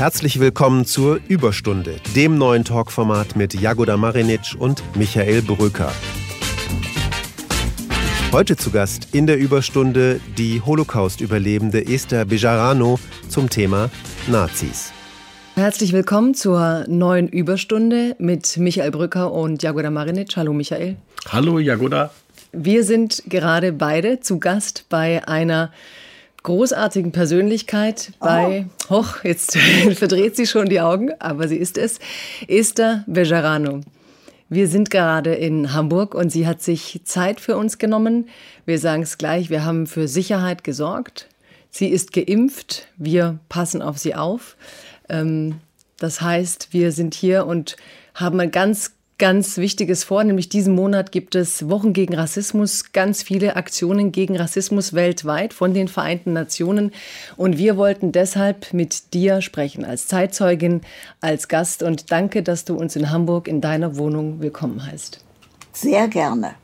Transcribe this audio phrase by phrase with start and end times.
[0.00, 5.92] Herzlich willkommen zur Überstunde, dem neuen Talkformat mit Jagoda Marinic und Michael Brücker.
[8.32, 12.98] Heute zu Gast in der Überstunde die Holocaust-Überlebende Esther Bejarano
[13.28, 13.90] zum Thema
[14.26, 14.90] Nazis.
[15.54, 20.34] Herzlich willkommen zur neuen Überstunde mit Michael Brücker und Jagoda Marinic.
[20.34, 20.96] Hallo Michael.
[21.28, 22.10] Hallo Jagoda.
[22.52, 25.70] Wir sind gerade beide zu Gast bei einer
[26.42, 28.96] großartigen Persönlichkeit bei, oh.
[28.98, 29.56] hoch, jetzt
[29.94, 31.98] verdreht sie schon die Augen, aber sie ist es,
[32.48, 33.80] Esther Bejarano.
[34.48, 38.28] Wir sind gerade in Hamburg und sie hat sich Zeit für uns genommen.
[38.66, 41.28] Wir sagen es gleich, wir haben für Sicherheit gesorgt.
[41.70, 44.56] Sie ist geimpft, wir passen auf sie auf.
[45.08, 45.60] Ähm,
[45.98, 47.76] das heißt, wir sind hier und
[48.14, 53.22] haben ein ganz ganz Wichtiges vor, nämlich diesen Monat gibt es Wochen gegen Rassismus, ganz
[53.22, 56.90] viele Aktionen gegen Rassismus weltweit von den Vereinten Nationen.
[57.36, 60.80] Und wir wollten deshalb mit dir sprechen, als Zeitzeugin,
[61.20, 61.82] als Gast.
[61.84, 65.22] Und danke, dass du uns in Hamburg in deiner Wohnung willkommen heißt.
[65.72, 66.54] Sehr gerne.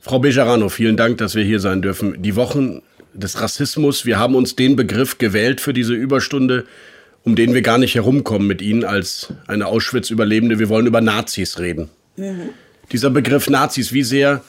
[0.00, 2.22] Frau Bejarano, vielen Dank, dass wir hier sein dürfen.
[2.22, 2.80] Die Wochen
[3.12, 6.64] des Rassismus, wir haben uns den Begriff gewählt für diese Überstunde
[7.28, 10.58] um den wir gar nicht herumkommen mit Ihnen als eine Auschwitz-Überlebende.
[10.58, 11.90] Wir wollen über Nazis reden.
[12.16, 12.54] Mhm.
[12.90, 14.42] Dieser Begriff Nazis, wie sehr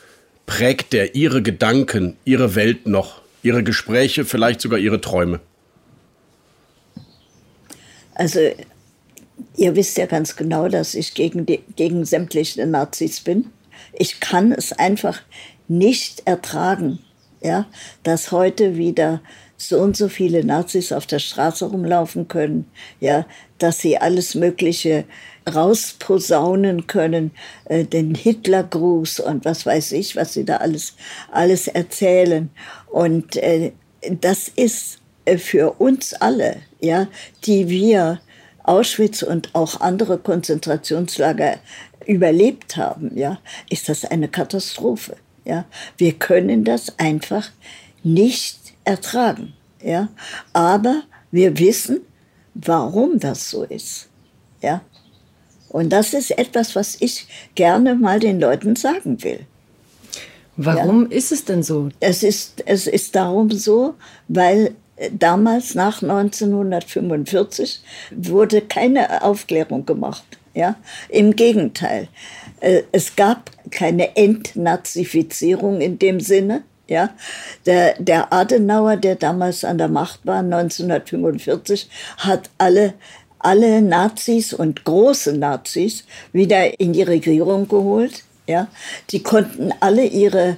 [0.46, 5.42] prägt der Ihre Gedanken, Ihre Welt noch, Ihre Gespräche, vielleicht sogar Ihre Träume?
[8.16, 8.40] Also,
[9.58, 13.48] ihr wisst ja ganz genau, dass ich gegen, die, gegen sämtliche Nazis bin.
[13.92, 15.20] Ich kann es einfach
[15.68, 17.00] nicht ertragen,
[17.42, 17.68] ja,
[18.04, 19.22] dass heute wieder
[19.60, 22.66] so und so viele Nazis auf der Straße rumlaufen können,
[23.00, 23.26] ja,
[23.58, 25.04] dass sie alles Mögliche
[25.54, 27.32] rausposaunen können,
[27.66, 30.96] äh, den Hitlergruß und was weiß ich, was sie da alles,
[31.32, 32.50] alles erzählen.
[32.88, 33.74] Und äh,
[34.10, 37.08] das ist äh, für uns alle, ja,
[37.46, 38.22] die wir
[38.64, 41.58] Auschwitz und auch andere Konzentrationslager
[42.06, 45.18] überlebt haben, ja, ist das eine Katastrophe.
[45.44, 45.66] Ja,
[45.98, 47.50] wir können das einfach
[48.04, 48.59] nicht
[48.90, 49.54] ertragen.
[49.84, 50.10] Ja?
[50.54, 52.02] Aber wir wissen,
[52.54, 54.10] warum das so ist.
[54.62, 54.82] Ja?
[55.70, 59.46] Und das ist etwas, was ich gerne mal den Leuten sagen will.
[60.58, 61.18] Warum ja?
[61.18, 61.90] ist es denn so?
[62.00, 63.94] Es ist, es ist darum so,
[64.28, 64.76] weil
[65.12, 70.26] damals nach 1945 wurde keine Aufklärung gemacht.
[70.54, 70.76] Ja?
[71.08, 72.10] Im Gegenteil,
[72.60, 76.64] äh, es gab keine Entnazifizierung in dem Sinne.
[76.90, 77.12] Ja,
[77.68, 82.96] der, der Adenauer, der damals an der Macht war, 1945, hat alle,
[83.38, 88.24] alle Nazis und große Nazis wieder in die Regierung geholt.
[88.48, 88.70] Ja,
[89.12, 90.58] die konnten alle ihre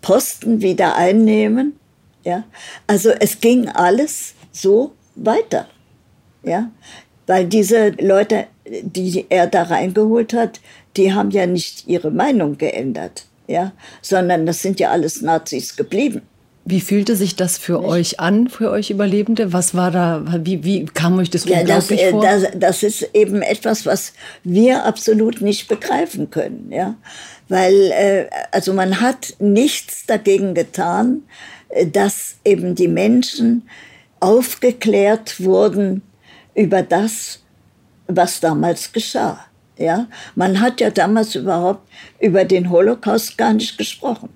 [0.00, 1.78] Posten wieder einnehmen.
[2.24, 2.44] Ja,
[2.86, 5.68] also es ging alles so weiter.
[6.42, 6.70] Ja,
[7.26, 10.60] weil diese Leute, die er da reingeholt hat,
[10.96, 16.22] die haben ja nicht ihre Meinung geändert ja, sondern das sind ja alles Nazis geblieben.
[16.68, 17.88] Wie fühlte sich das für Nicht?
[17.88, 19.52] euch an, für euch Überlebende?
[19.52, 22.22] Was war da, wie, wie kam euch das ja, unglaublich das, vor?
[22.22, 24.12] Das, das ist eben etwas, was
[24.42, 26.96] wir absolut nicht begreifen können, ja.
[27.48, 31.22] Weil, äh, also man hat nichts dagegen getan,
[31.68, 33.68] äh, dass eben die Menschen
[34.18, 36.02] aufgeklärt wurden
[36.56, 37.44] über das,
[38.08, 39.38] was damals geschah.
[39.78, 41.86] Ja, man hat ja damals überhaupt
[42.18, 44.30] über den Holocaust gar nicht gesprochen.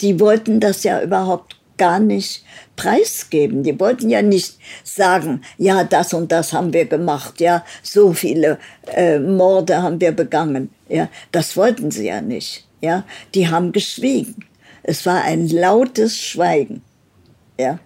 [0.00, 2.44] Die wollten das ja überhaupt gar nicht
[2.76, 3.62] preisgeben.
[3.62, 8.58] Die wollten ja nicht sagen, ja, das und das haben wir gemacht, ja, so viele
[8.86, 10.70] äh, Morde haben wir begangen.
[10.88, 12.66] Ja, das wollten sie ja nicht.
[12.80, 13.04] Ja,
[13.34, 14.36] die haben geschwiegen.
[14.82, 16.82] Es war ein lautes Schweigen.
[17.58, 17.78] Ja.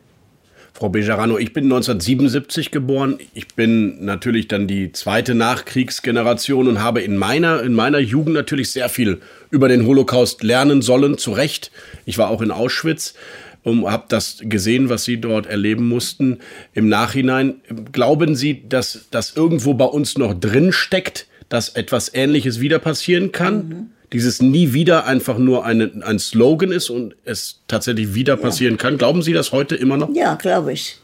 [0.82, 3.20] Frau Bejarano, ich bin 1977 geboren.
[3.34, 8.72] Ich bin natürlich dann die zweite Nachkriegsgeneration und habe in meiner, in meiner Jugend natürlich
[8.72, 9.20] sehr viel
[9.50, 11.70] über den Holocaust lernen sollen, zu Recht.
[12.04, 13.14] Ich war auch in Auschwitz
[13.62, 16.40] und habe das gesehen, was Sie dort erleben mussten.
[16.74, 17.60] Im Nachhinein,
[17.92, 23.30] glauben Sie, dass das irgendwo bei uns noch drin steckt, dass etwas Ähnliches wieder passieren
[23.30, 23.68] kann?
[23.68, 28.74] Mhm dieses nie wieder einfach nur eine, ein Slogan ist und es tatsächlich wieder passieren
[28.74, 28.78] ja.
[28.78, 28.98] kann.
[28.98, 30.10] Glauben Sie das heute immer noch?
[30.14, 30.98] Ja, glaube ich.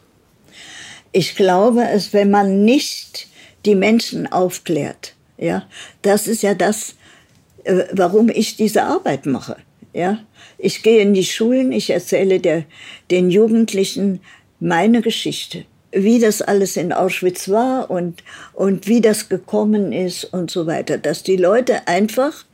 [1.11, 3.27] Ich glaube es, wenn man nicht
[3.65, 5.15] die Menschen aufklärt.
[5.37, 5.67] Ja,
[6.01, 6.95] das ist ja das,
[7.63, 9.57] äh, warum ich diese Arbeit mache.
[9.93, 10.19] Ja,
[10.57, 12.65] ich gehe in die Schulen, ich erzähle der,
[13.09, 14.19] den Jugendlichen
[14.59, 18.23] meine Geschichte, wie das alles in Auschwitz war und,
[18.53, 22.45] und wie das gekommen ist und so weiter, dass die Leute einfach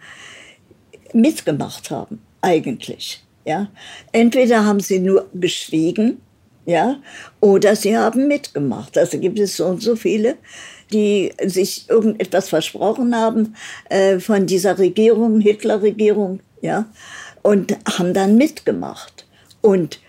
[1.13, 3.23] mitgemacht haben, eigentlich.
[3.45, 3.69] Ja?
[4.11, 6.21] Entweder haben sie nur geschwiegen,
[6.65, 6.97] ja,
[7.41, 8.97] oder sie haben mitgemacht.
[8.97, 10.37] Also gibt es so und so viele,
[10.91, 13.55] die sich irgendetwas versprochen haben
[13.89, 16.85] äh, von dieser Regierung, Hitler-Regierung, ja,
[17.43, 19.27] und haben dann mitgemacht.
[19.61, 19.99] Und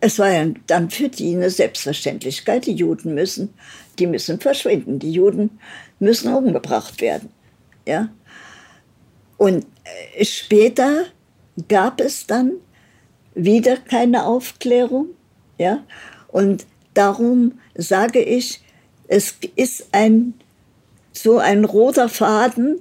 [0.00, 3.54] es war ja dann für die eine Selbstverständlichkeit, die Juden müssen,
[3.98, 5.58] die müssen verschwinden, die Juden
[5.98, 7.30] müssen umgebracht werden,
[7.86, 8.08] ja.
[9.44, 9.66] Und
[10.16, 11.04] äh, später
[11.68, 12.52] gab es dann
[13.34, 15.08] wieder keine Aufklärung,
[15.58, 15.84] ja,
[16.28, 16.64] und
[16.94, 18.62] darum sage ich,
[19.06, 20.32] es ist ein,
[21.12, 22.80] so ein roter Faden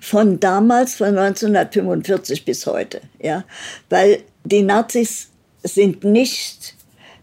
[0.00, 3.00] von damals, von 1945 bis heute.
[3.22, 3.44] Ja?
[3.88, 5.28] Weil die Nazis
[5.62, 6.74] sind nicht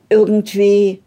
[0.08, 1.02] irgendwie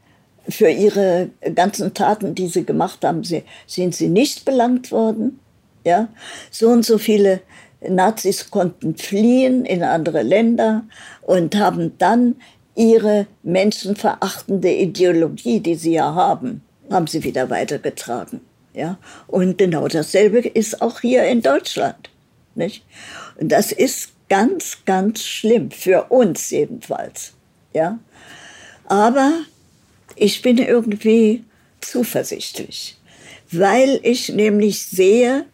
[0.50, 5.40] für ihre ganzen Taten, die sie gemacht haben, sind sie nicht belangt worden.
[5.84, 6.08] Ja?
[6.50, 7.40] So und so viele
[7.88, 10.84] Nazis konnten fliehen in andere Länder
[11.22, 12.36] und haben dann
[12.75, 18.40] ihre menschenverachtende Ideologie, die sie ja haben, haben sie wieder weitergetragen.
[18.75, 18.98] Ja?
[19.26, 22.10] Und genau dasselbe ist auch hier in Deutschland.
[22.54, 22.84] Nicht?
[23.40, 27.32] Und das ist ganz, ganz schlimm, für uns jedenfalls.
[27.72, 27.98] Ja?
[28.86, 29.32] Aber
[30.16, 31.44] ich bin irgendwie
[31.81, 32.98] zuversichtlich,
[33.50, 35.46] weil ich nämlich sehe,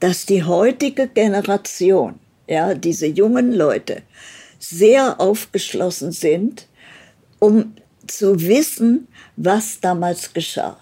[0.00, 4.02] dass die heutige Generation, ja, diese jungen Leute,
[4.58, 6.66] sehr aufgeschlossen sind,
[7.38, 7.74] um
[8.06, 10.78] zu wissen, was damals geschah.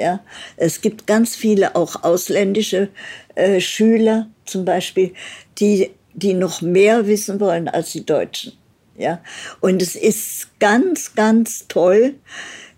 [0.00, 0.20] Ja,
[0.56, 2.90] es gibt ganz viele auch ausländische
[3.34, 5.14] äh, Schüler zum Beispiel,
[5.58, 8.52] die, die noch mehr wissen wollen als die Deutschen.
[8.98, 9.22] Ja,
[9.60, 12.14] und es ist ganz, ganz toll,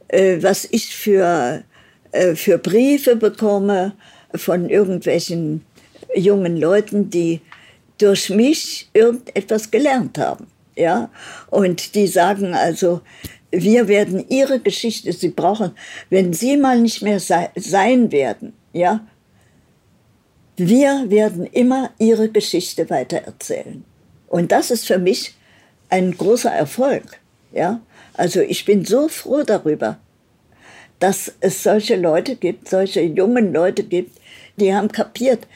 [0.08, 1.64] äh, was ich für,
[2.12, 3.94] äh, für Briefe bekomme
[4.34, 5.64] von irgendwelchen
[6.14, 7.40] jungen Leuten, die
[7.98, 10.46] durch mich irgendetwas gelernt haben.
[10.76, 11.10] Ja,
[11.50, 13.00] und die sagen also,
[13.50, 15.72] wir werden ihre Geschichte, sie brauchen,
[16.08, 19.00] wenn sie mal nicht mehr sei, sein werden, ja,
[20.56, 23.84] wir werden immer ihre Geschichte weitererzählen.
[24.28, 25.34] Und das ist für mich
[25.88, 27.20] ein großer Erfolg,
[27.52, 27.80] ja.
[28.14, 29.98] Also ich bin so froh darüber,
[30.98, 34.18] dass es solche Leute gibt, solche jungen Leute gibt,
[34.56, 35.46] die haben kapiert,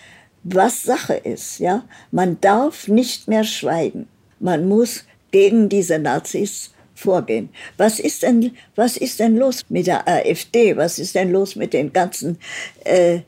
[0.44, 1.84] was Sache ist, ja.
[2.10, 4.08] Man darf nicht mehr schweigen.
[4.40, 7.50] Man muss gegen diese Nazis vorgehen.
[7.76, 10.76] Was ist denn, was ist denn los mit der AfD?
[10.76, 12.38] Was ist denn los mit den ganzen
[12.84, 13.20] äh,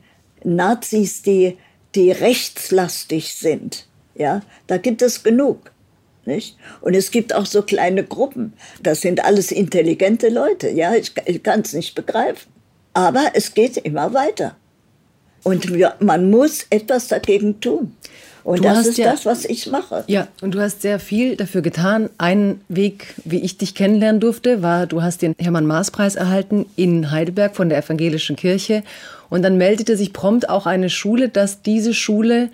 [0.43, 1.57] Nazis, die,
[1.95, 3.87] die rechtslastig sind?
[4.15, 5.71] Ja, da gibt es genug.
[6.25, 6.57] Nicht?
[6.81, 8.53] Und es gibt auch so kleine Gruppen.
[8.81, 10.69] Das sind alles intelligente Leute.
[10.69, 12.51] Ja, ich, ich kann es nicht begreifen.
[12.93, 14.55] Aber es geht immer weiter.
[15.45, 17.95] Und wir, man muss etwas dagegen tun.
[18.43, 20.03] Und du das ist ja, das, was ich mache.
[20.07, 22.09] Ja, und du hast sehr viel dafür getan.
[22.17, 27.55] Ein Weg, wie ich dich kennenlernen durfte, war, du hast den Hermann-Maas-Preis erhalten in Heidelberg
[27.55, 28.83] von der Evangelischen Kirche.
[29.29, 32.49] Und dann meldete sich prompt auch eine Schule, dass diese Schule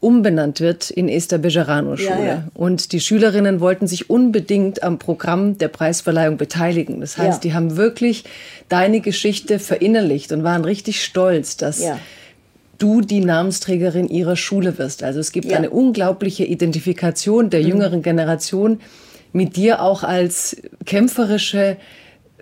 [0.00, 2.10] umbenannt wird in Esther Bejarano Schule.
[2.10, 2.44] Ja, ja.
[2.54, 7.00] Und die Schülerinnen wollten sich unbedingt am Programm der Preisverleihung beteiligen.
[7.00, 8.22] Das heißt, die haben wirklich
[8.68, 11.80] deine Geschichte verinnerlicht und waren richtig stolz, dass
[12.78, 15.02] du die Namensträgerin ihrer Schule wirst.
[15.02, 15.56] Also es gibt ja.
[15.56, 17.68] eine unglaubliche Identifikation der mhm.
[17.68, 18.80] jüngeren Generation
[19.32, 21.76] mit dir auch als kämpferische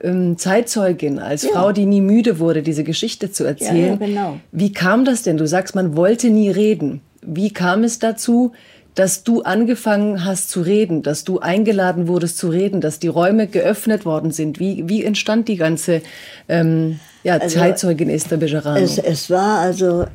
[0.02, 1.50] ähm, Zeitzeugin, als ja.
[1.52, 3.98] Frau, die nie müde wurde, diese Geschichte zu erzählen.
[4.00, 4.40] Ja, genau.
[4.52, 5.36] Wie kam das denn?
[5.36, 7.00] Du sagst, man wollte nie reden.
[7.22, 8.52] Wie kam es dazu,
[8.94, 13.46] dass du angefangen hast zu reden, dass du eingeladen wurdest zu reden, dass die Räume
[13.46, 14.58] geöffnet worden sind?
[14.58, 16.02] Wie, wie entstand die ganze
[16.48, 18.78] ähm, ja, also, Zeitzeugin Esther Bejarano?
[18.78, 20.06] Es, es war also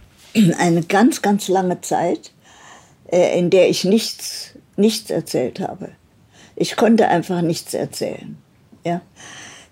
[0.58, 2.32] eine ganz, ganz lange Zeit,
[3.12, 5.90] äh, in der ich nichts, nichts erzählt habe.
[6.56, 8.38] Ich konnte einfach nichts erzählen.
[8.86, 9.02] Ja.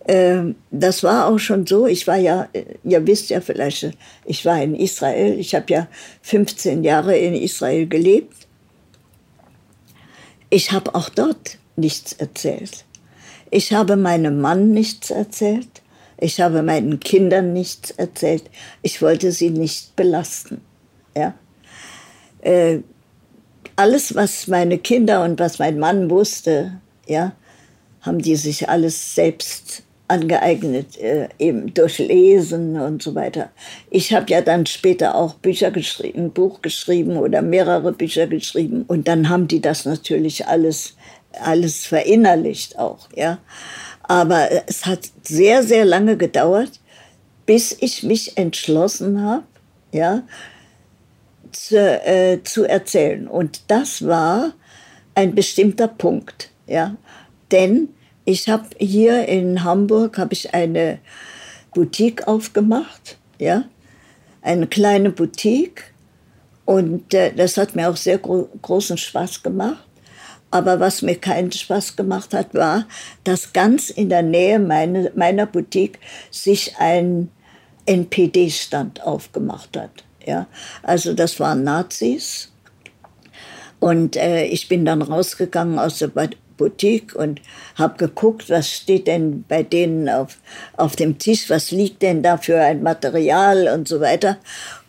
[0.07, 1.85] Ähm, das war auch schon so.
[1.87, 3.91] Ich war ja, äh, ihr wisst ja vielleicht,
[4.25, 5.39] ich war in Israel.
[5.39, 5.87] Ich habe ja
[6.21, 8.35] 15 Jahre in Israel gelebt.
[10.49, 12.85] Ich habe auch dort nichts erzählt.
[13.51, 15.81] Ich habe meinem Mann nichts erzählt.
[16.21, 18.43] Ich habe meinen Kindern nichts erzählt.
[18.81, 20.61] Ich wollte sie nicht belasten.
[21.15, 21.33] Ja?
[22.41, 22.79] Äh,
[23.75, 27.33] alles, was meine Kinder und was mein Mann wusste, ja,
[28.01, 33.51] haben die sich alles selbst angeeignet, äh, eben durch Lesen und so weiter.
[33.89, 38.83] Ich habe ja dann später auch Bücher geschrieben, ein Buch geschrieben oder mehrere Bücher geschrieben
[38.87, 40.95] und dann haben die das natürlich alles,
[41.33, 43.39] alles verinnerlicht auch, ja.
[44.03, 46.79] Aber es hat sehr, sehr lange gedauert,
[47.45, 49.43] bis ich mich entschlossen habe,
[49.91, 50.23] ja,
[51.51, 53.27] zu, äh, zu erzählen.
[53.27, 54.53] Und das war
[55.15, 56.95] ein bestimmter Punkt, ja.
[57.51, 57.89] Denn
[58.29, 60.99] Ich habe hier in Hamburg habe ich eine
[61.73, 63.63] Boutique aufgemacht, ja,
[64.43, 65.81] eine kleine Boutique
[66.65, 69.88] und äh, das hat mir auch sehr gro großen Spaß gemacht.
[70.51, 72.85] Aber was mir keinen Spaß gemacht hat, war,
[73.23, 75.99] dass ganz in der Nähe meine, meiner Boutique
[76.31, 77.29] sich ein
[77.85, 80.03] NPD-Stand aufgemacht hat.
[80.25, 80.47] Ja,
[80.83, 82.51] also das waren Nazis.
[83.79, 86.11] Und äh, ich bin dann rausgegangen aus der
[86.57, 87.41] Boutique und
[87.75, 90.37] habe geguckt, was steht denn bei denen auf,
[90.75, 94.37] auf dem Tisch, was liegt denn da für ein Material und so weiter.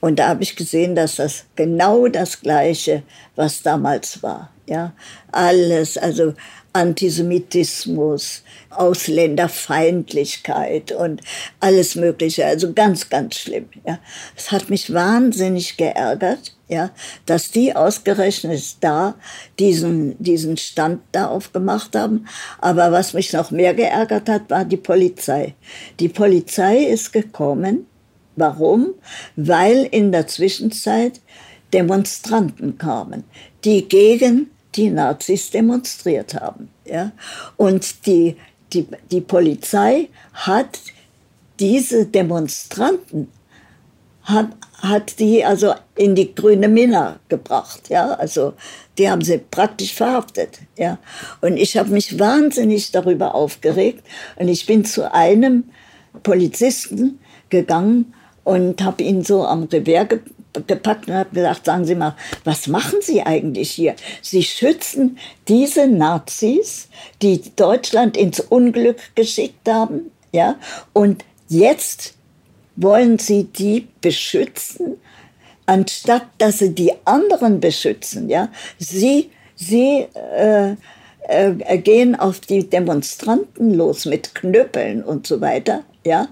[0.01, 3.03] Und da habe ich gesehen, dass das genau das Gleiche,
[3.37, 4.51] was damals war.
[4.67, 4.93] Ja,
[5.33, 6.35] alles, also
[6.73, 11.21] Antisemitismus, Ausländerfeindlichkeit und
[11.59, 12.47] alles Mögliche.
[12.47, 13.69] Also ganz, ganz schlimm.
[13.85, 13.99] Ja.
[14.37, 16.91] Es hat mich wahnsinnig geärgert, ja,
[17.27, 19.17] dass die ausgerechnet da
[19.59, 22.29] diesen, diesen Stand da aufgemacht haben.
[22.61, 25.57] Aber was mich noch mehr geärgert hat, war die Polizei.
[25.99, 27.87] Die Polizei ist gekommen.
[28.41, 28.95] Warum?
[29.37, 31.21] Weil in der Zwischenzeit
[31.73, 33.25] Demonstranten kamen,
[33.65, 36.69] die gegen die Nazis demonstriert haben.
[36.85, 37.13] Ja?
[37.57, 38.37] Und die,
[38.73, 40.81] die, die Polizei hat
[41.59, 43.29] diese Demonstranten
[44.23, 44.49] hat,
[44.81, 48.55] hat die also in die grüne Mina gebracht, ja, also
[48.97, 50.99] die haben sie praktisch verhaftet, ja.
[51.41, 54.07] Und ich habe mich wahnsinnig darüber aufgeregt
[54.37, 55.65] und ich bin zu einem
[56.23, 57.19] Polizisten
[57.49, 60.21] gegangen und habe ihn so am Revers
[60.67, 63.95] gepackt und habe gesagt, sagen Sie mal, was machen Sie eigentlich hier?
[64.23, 65.19] Sie schützen
[65.49, 66.89] diese Nazis,
[67.23, 70.57] die Deutschland ins Unglück geschickt haben, ja,
[70.93, 72.15] und jetzt
[72.77, 74.97] wollen Sie die beschützen,
[75.67, 78.49] anstatt dass Sie die anderen beschützen, ja.
[78.79, 80.07] Sie, Sie
[80.37, 80.75] äh,
[81.29, 86.29] äh, gehen auf die Demonstranten los mit Knüppeln und so weiter, ja.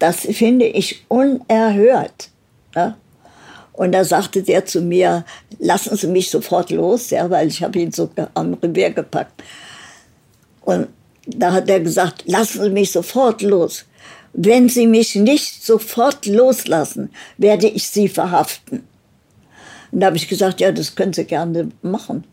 [0.00, 2.30] Das finde ich unerhört.
[2.74, 2.96] Ja?
[3.74, 5.24] Und da sagte der zu mir,
[5.58, 9.42] lassen Sie mich sofort los, ja, weil ich habe ihn so am Revier gepackt.
[10.62, 10.88] Und
[11.26, 13.84] da hat er gesagt, lassen Sie mich sofort los.
[14.32, 18.86] Wenn Sie mich nicht sofort loslassen, werde ich Sie verhaften.
[19.92, 22.24] Und da habe ich gesagt, ja, das können Sie gerne machen.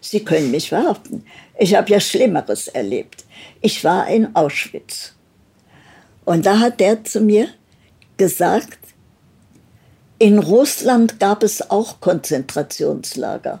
[0.00, 1.24] Sie können mich verhaften.
[1.56, 3.24] Ich habe ja Schlimmeres erlebt.
[3.60, 5.14] Ich war in Auschwitz.
[6.24, 7.48] Und da hat der zu mir
[8.16, 8.78] gesagt,
[10.18, 13.60] in Russland gab es auch Konzentrationslager.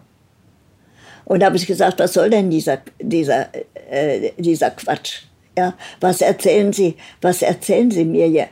[1.24, 3.48] Und da habe ich gesagt, was soll denn dieser, dieser,
[3.90, 5.22] äh, dieser Quatsch?
[5.58, 8.48] Ja, was erzählen Sie, was erzählen Sie mir hier?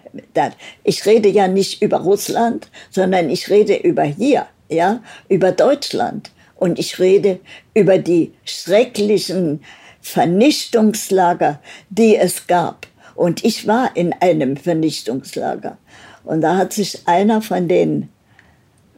[0.85, 6.31] Ich rede ja nicht über Russland, sondern ich rede über hier, ja, über Deutschland.
[6.57, 7.41] Und ich rede
[7.73, 9.65] über die schrecklichen
[10.03, 12.87] Vernichtungslager, die es gab.
[13.21, 15.77] Und ich war in einem Vernichtungslager.
[16.25, 18.09] Und da hat sich einer von den,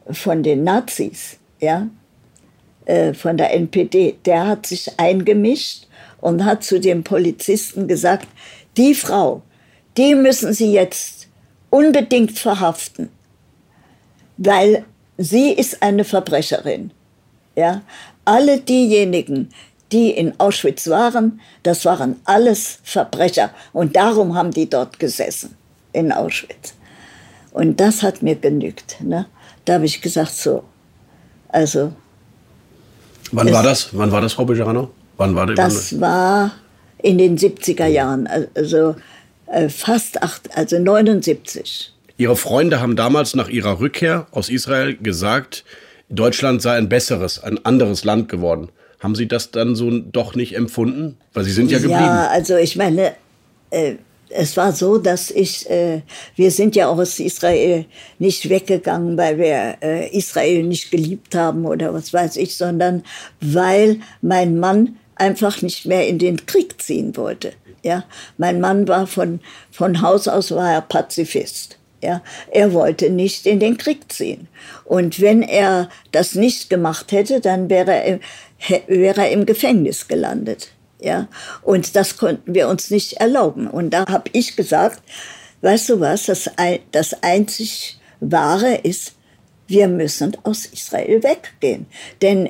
[0.09, 1.89] von den Nazis, ja,
[2.85, 5.87] äh, von der NPD, der hat sich eingemischt
[6.21, 8.29] und hat zu dem Polizisten gesagt,
[8.77, 9.41] die Frau,
[9.97, 11.27] die müssen Sie jetzt
[11.69, 13.09] unbedingt verhaften,
[14.37, 14.85] weil
[15.17, 16.91] sie ist eine Verbrecherin.
[17.57, 17.81] Ja?
[18.23, 19.49] Alle diejenigen,
[19.93, 25.55] die in Auschwitz waren, das waren alles Verbrecher und darum haben die dort gesessen
[25.93, 26.73] in Auschwitz.
[27.51, 28.97] Und das hat mir genügt.
[29.01, 29.27] Ne?
[29.65, 30.63] Da habe ich gesagt, so,
[31.49, 31.93] also.
[33.31, 33.89] Wann war das?
[33.91, 34.89] Wann war das, Frau Bejarano?
[35.17, 35.99] Wann war das?
[36.01, 36.51] war
[36.97, 38.95] in den 70er Jahren, also
[39.47, 41.93] äh, fast acht, also 79.
[42.17, 45.63] Ihre Freunde haben damals nach ihrer Rückkehr aus Israel gesagt,
[46.09, 48.69] Deutschland sei ein besseres, ein anderes Land geworden.
[49.03, 51.17] Haben Sie das dann so doch nicht empfunden?
[51.33, 51.99] Weil Sie sind ja geblieben.
[51.99, 53.13] Ja, also ich meine,
[53.69, 53.95] äh,
[54.29, 56.01] es war so, dass ich, äh,
[56.37, 57.85] wir sind ja auch aus Israel
[58.17, 63.03] nicht weggegangen, weil wir äh, Israel nicht geliebt haben oder was weiß ich, sondern
[63.41, 67.51] weil mein Mann einfach nicht mehr in den Krieg ziehen wollte.
[67.83, 68.05] Ja,
[68.37, 71.77] mein Mann war von, von Haus aus war er Pazifist.
[72.03, 74.49] Ja, er wollte nicht in den Krieg ziehen.
[74.83, 78.19] Und wenn er das nicht gemacht hätte, dann wäre er,
[78.87, 80.71] wäre er im Gefängnis gelandet.
[80.99, 81.29] Ja?
[81.61, 83.67] Und das konnten wir uns nicht erlauben.
[83.67, 85.01] Und da habe ich gesagt,
[85.61, 86.49] weißt du was, das,
[86.91, 89.13] das einzig Wahre ist,
[89.67, 91.85] wir müssen aus Israel weggehen.
[92.21, 92.49] Denn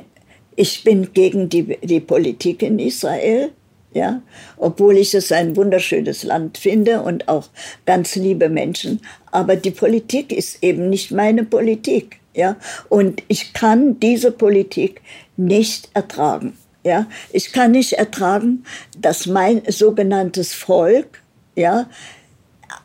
[0.56, 3.52] ich bin gegen die, die Politik in Israel,
[3.94, 4.22] ja,
[4.56, 7.48] obwohl ich es ein wunderschönes Land finde und auch
[7.86, 9.00] ganz liebe Menschen.
[9.34, 12.54] Aber die Politik ist eben nicht meine Politik, ja.
[12.88, 15.00] Und ich kann diese Politik
[15.36, 16.56] nicht ertragen.
[16.84, 18.62] Ja, ich kann nicht ertragen,
[18.96, 21.20] dass mein sogenanntes Volk,
[21.56, 21.88] ja,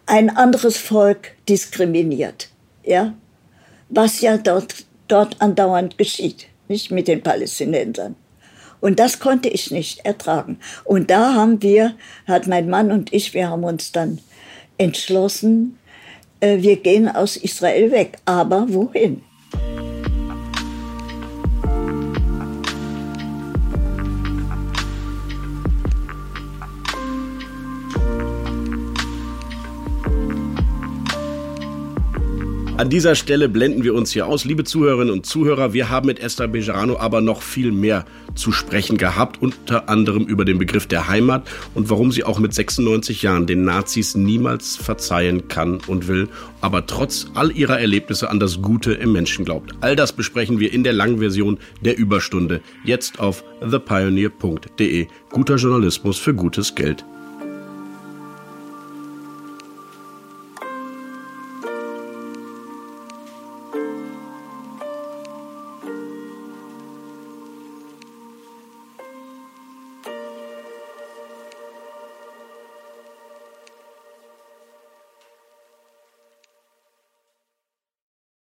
[0.08, 2.50] ein anderes Volk diskriminiert,
[2.84, 3.14] ja,
[3.90, 8.16] was ja dort, dort andauernd geschieht, nicht mit den Palästinensern.
[8.82, 10.58] Und das konnte ich nicht ertragen.
[10.84, 11.94] Und da haben wir,
[12.26, 14.20] hat mein Mann und ich, wir haben uns dann
[14.80, 15.78] entschlossen,
[16.42, 18.18] wir gehen aus Israel weg.
[18.26, 19.22] Aber wohin?
[32.80, 34.46] An dieser Stelle blenden wir uns hier aus.
[34.46, 38.06] Liebe Zuhörerinnen und Zuhörer, wir haben mit Esther Bejarano aber noch viel mehr
[38.36, 41.46] zu sprechen gehabt, unter anderem über den Begriff der Heimat
[41.76, 46.30] und warum sie auch mit 96 Jahren den Nazis niemals verzeihen kann und will,
[46.62, 49.74] aber trotz all ihrer Erlebnisse an das Gute im Menschen glaubt.
[49.82, 55.08] All das besprechen wir in der langen Version der Überstunde, jetzt auf thepioneer.de.
[55.32, 57.04] Guter Journalismus für gutes Geld.